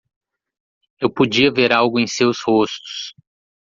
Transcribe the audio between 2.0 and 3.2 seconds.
seus rostos.